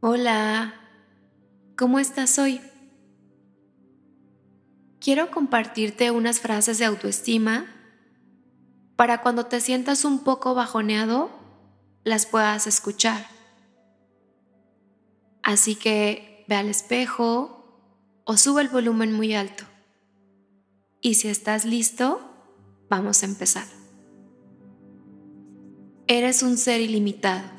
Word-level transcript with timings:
Hola, 0.00 0.74
¿cómo 1.76 1.98
estás 1.98 2.38
hoy? 2.38 2.60
Quiero 5.00 5.32
compartirte 5.32 6.12
unas 6.12 6.38
frases 6.38 6.78
de 6.78 6.84
autoestima 6.84 7.66
para 8.94 9.22
cuando 9.22 9.46
te 9.46 9.60
sientas 9.60 10.04
un 10.04 10.20
poco 10.20 10.54
bajoneado, 10.54 11.30
las 12.04 12.26
puedas 12.26 12.68
escuchar. 12.68 13.26
Así 15.42 15.74
que 15.74 16.44
ve 16.48 16.54
al 16.54 16.68
espejo 16.68 18.22
o 18.22 18.36
sube 18.36 18.62
el 18.62 18.68
volumen 18.68 19.12
muy 19.12 19.34
alto. 19.34 19.64
Y 21.00 21.14
si 21.14 21.26
estás 21.26 21.64
listo, 21.64 22.20
vamos 22.88 23.24
a 23.24 23.26
empezar. 23.26 23.66
Eres 26.06 26.44
un 26.44 26.56
ser 26.56 26.80
ilimitado. 26.80 27.57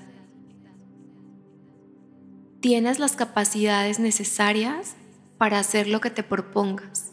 Tienes 2.61 2.99
las 2.99 3.15
capacidades 3.15 3.99
necesarias 3.99 4.95
para 5.37 5.59
hacer 5.59 5.87
lo 5.87 6.01
que 6.01 6.09
te 6.09 6.23
propongas. 6.23 7.11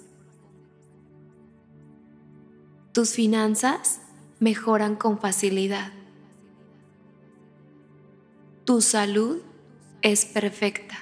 Tus 2.93 3.13
finanzas 3.13 4.01
mejoran 4.41 4.97
con 4.97 5.21
facilidad. 5.21 5.93
Tu 8.65 8.81
salud 8.81 9.43
es 10.03 10.25
perfecta. 10.25 10.99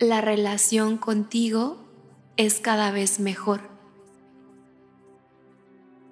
La 0.00 0.20
relación 0.20 0.96
contigo 0.96 1.84
es 2.36 2.58
cada 2.58 2.90
vez 2.90 3.20
mejor. 3.20 3.60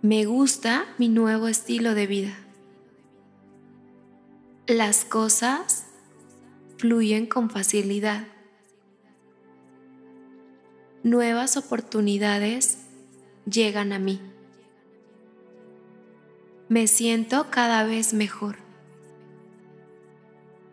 Me 0.03 0.25
gusta 0.25 0.85
mi 0.99 1.09
nuevo 1.09 1.49
estilo 1.49 1.95
de 1.95 2.07
vida. 2.07 2.48
Las 4.69 5.07
cosas 5.07 5.87
fluyen 6.77 7.25
con 7.25 7.49
facilidad. 7.49 8.27
Nuevas 11.03 11.57
oportunidades 11.57 12.77
llegan 13.51 13.95
a 13.95 13.99
mí. 13.99 14.21
Me 16.69 16.87
siento 16.87 17.47
cada 17.49 17.83
vez 17.85 18.13
mejor. 18.13 18.57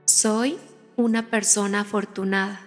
Soy 0.03 0.57
una 0.97 1.29
persona 1.29 1.79
afortunada. 1.79 2.59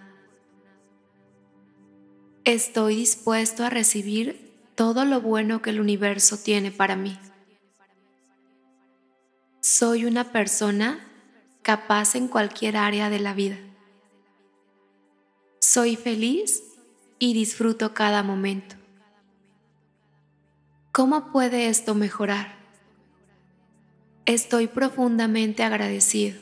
Estoy 2.44 2.96
dispuesto 2.96 3.64
a 3.64 3.68
recibir 3.68 4.50
todo 4.74 5.04
lo 5.04 5.20
bueno 5.20 5.60
que 5.60 5.68
el 5.68 5.80
universo 5.82 6.38
tiene 6.38 6.70
para 6.70 6.96
mí. 6.96 7.18
Soy 9.60 10.06
una 10.06 10.32
persona 10.32 11.04
capaz 11.68 12.14
en 12.14 12.28
cualquier 12.28 12.78
área 12.78 13.10
de 13.10 13.18
la 13.18 13.34
vida. 13.34 13.58
Soy 15.60 15.96
feliz 15.96 16.62
y 17.18 17.34
disfruto 17.34 17.92
cada 17.92 18.22
momento. 18.22 18.76
¿Cómo 20.92 21.30
puede 21.30 21.68
esto 21.68 21.94
mejorar? 21.94 22.56
Estoy 24.24 24.66
profundamente 24.66 25.62
agradecido. 25.62 26.40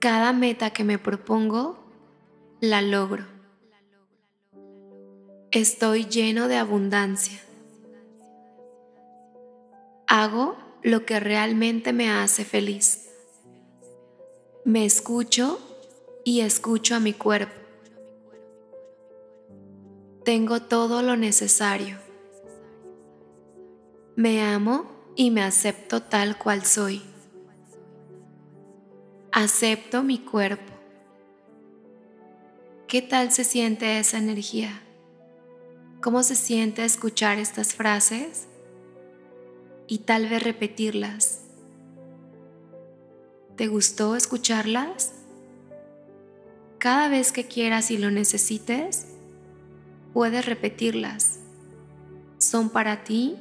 Cada 0.00 0.32
meta 0.32 0.70
que 0.70 0.82
me 0.82 0.98
propongo, 0.98 1.86
la 2.58 2.82
logro. 2.82 3.26
Estoy 5.52 6.06
lleno 6.06 6.48
de 6.48 6.56
abundancia. 6.56 7.38
Hago 10.08 10.56
lo 10.82 11.06
que 11.06 11.20
realmente 11.20 11.92
me 11.92 12.10
hace 12.10 12.44
feliz. 12.44 13.03
Me 14.66 14.86
escucho 14.86 15.58
y 16.24 16.40
escucho 16.40 16.94
a 16.94 17.00
mi 17.00 17.12
cuerpo. 17.12 17.52
Tengo 20.24 20.62
todo 20.62 21.02
lo 21.02 21.16
necesario. 21.16 21.98
Me 24.16 24.42
amo 24.42 24.86
y 25.16 25.30
me 25.30 25.42
acepto 25.42 26.00
tal 26.04 26.38
cual 26.38 26.64
soy. 26.64 27.02
Acepto 29.32 30.02
mi 30.02 30.20
cuerpo. 30.20 30.72
¿Qué 32.88 33.02
tal 33.02 33.32
se 33.32 33.44
siente 33.44 33.98
esa 33.98 34.16
energía? 34.16 34.80
¿Cómo 36.00 36.22
se 36.22 36.36
siente 36.36 36.86
escuchar 36.86 37.36
estas 37.38 37.74
frases? 37.74 38.46
Y 39.88 39.98
tal 39.98 40.26
vez 40.26 40.42
repetirlas 40.42 41.43
¿Te 43.56 43.68
gustó 43.68 44.16
escucharlas? 44.16 45.12
Cada 46.78 47.08
vez 47.08 47.30
que 47.30 47.46
quieras 47.46 47.92
y 47.92 47.98
lo 47.98 48.10
necesites, 48.10 49.06
puedes 50.12 50.44
repetirlas. 50.44 51.38
Son 52.38 52.68
para 52.68 53.04
ti 53.04 53.36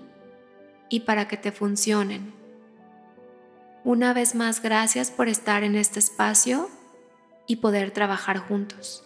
y 0.88 1.02
para 1.02 1.28
que 1.28 1.36
te 1.36 1.52
funcionen. 1.52 2.32
Una 3.84 4.14
vez 4.14 4.36
más, 4.36 4.62
gracias 4.62 5.10
por 5.10 5.28
estar 5.30 5.64
en 5.64 5.76
este 5.76 5.98
espacio 5.98 6.70
y 7.48 7.56
poder 7.56 7.90
trabajar 7.90 8.38
juntos. 8.38 9.04